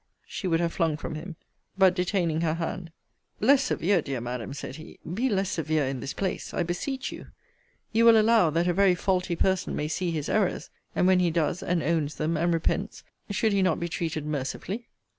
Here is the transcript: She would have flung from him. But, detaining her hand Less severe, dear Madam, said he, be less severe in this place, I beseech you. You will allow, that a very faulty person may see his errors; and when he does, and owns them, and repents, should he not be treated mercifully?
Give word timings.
She 0.25 0.47
would 0.47 0.59
have 0.59 0.73
flung 0.73 0.97
from 0.97 1.13
him. 1.13 1.35
But, 1.77 1.93
detaining 1.93 2.41
her 2.41 2.55
hand 2.55 2.91
Less 3.39 3.61
severe, 3.63 4.01
dear 4.01 4.19
Madam, 4.19 4.51
said 4.51 4.77
he, 4.77 4.97
be 5.13 5.29
less 5.29 5.51
severe 5.51 5.85
in 5.85 5.99
this 5.99 6.15
place, 6.15 6.55
I 6.55 6.63
beseech 6.63 7.11
you. 7.11 7.27
You 7.91 8.05
will 8.05 8.19
allow, 8.19 8.49
that 8.49 8.67
a 8.67 8.73
very 8.73 8.95
faulty 8.95 9.35
person 9.35 9.75
may 9.75 9.87
see 9.87 10.09
his 10.09 10.27
errors; 10.27 10.71
and 10.95 11.05
when 11.05 11.19
he 11.19 11.29
does, 11.29 11.61
and 11.61 11.83
owns 11.83 12.15
them, 12.15 12.35
and 12.35 12.51
repents, 12.51 13.03
should 13.29 13.53
he 13.53 13.61
not 13.61 13.79
be 13.79 13.87
treated 13.87 14.25
mercifully? 14.25 14.89